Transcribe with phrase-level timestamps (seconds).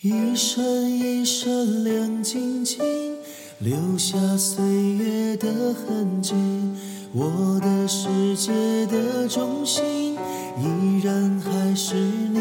[0.00, 2.78] 一闪一闪亮晶晶，
[3.58, 6.34] 留下岁月的痕迹。
[7.12, 8.52] 我的世界
[8.86, 12.38] 的中心，依然还是你。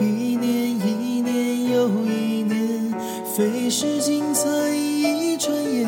[0.00, 2.94] 一年一年又一年，
[3.34, 5.86] 飞逝精彩一转眼。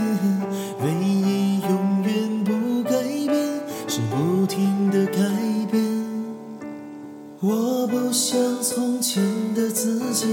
[0.82, 4.77] 唯一永远不改变，是不停
[8.30, 9.22] 像从前
[9.54, 10.26] 的自己，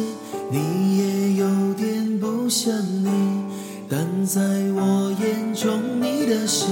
[0.52, 2.70] 你也有点不像
[3.02, 3.10] 你，
[3.88, 4.42] 但在
[4.76, 6.66] 我眼中，你的笑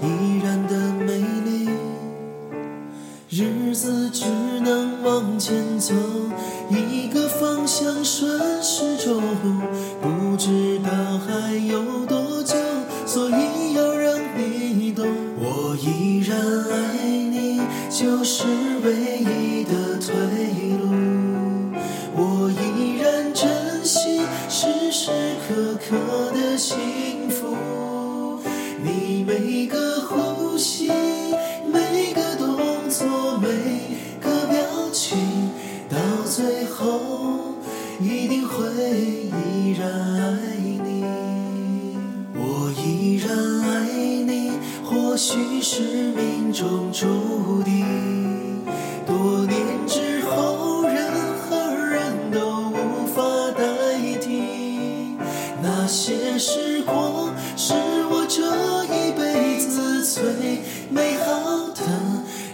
[0.00, 1.68] 依然的美丽。
[3.28, 4.24] 日子只
[4.64, 5.92] 能往前走，
[6.70, 9.22] 一个方向顺时钟，
[10.00, 12.56] 不知道还有多久，
[13.04, 15.06] 所以要让你懂，
[15.38, 16.34] 我依然
[16.70, 18.44] 爱你，就是
[18.82, 20.41] 唯一的退
[24.92, 25.10] 时时
[25.48, 26.76] 刻刻的幸
[27.30, 27.56] 福，
[28.84, 30.90] 你每个呼吸，
[31.66, 32.58] 每个动
[32.90, 33.48] 作，每
[34.20, 34.60] 个表
[34.92, 35.16] 情，
[35.88, 37.00] 到最后
[38.00, 41.06] 一定会依然爱你。
[42.34, 44.52] 我依然爱你，
[44.84, 45.80] 或许是
[46.12, 48.11] 命中注定。
[55.92, 57.74] 些时光，是
[58.10, 58.40] 我这
[58.86, 60.22] 一辈子最
[60.88, 61.82] 美好的。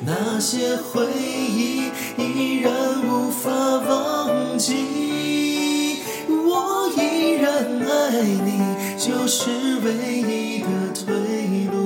[0.05, 2.73] 那些回忆，依然
[3.07, 6.01] 无法忘记。
[6.29, 7.47] 我依然
[7.87, 8.59] 爱你，
[8.99, 9.49] 就是
[9.85, 11.07] 唯一的退
[11.71, 11.77] 路。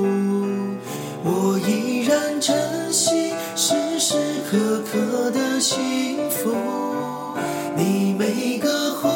[1.23, 4.14] 我依然珍惜时时
[4.50, 6.55] 刻刻的幸福，
[7.77, 9.11] 你每个回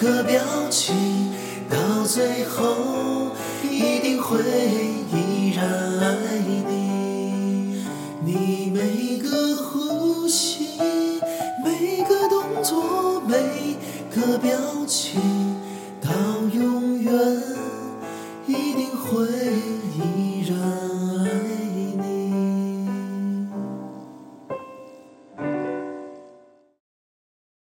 [0.00, 0.94] 个表情，
[1.68, 4.38] 到最后一定会
[5.12, 5.68] 依然
[5.98, 7.84] 爱你。
[8.24, 11.20] 你每个呼吸，
[11.62, 13.36] 每个动作，每
[14.10, 15.20] 个表情，
[16.00, 16.10] 到
[16.50, 17.12] 永远。
[18.46, 19.79] 一定会。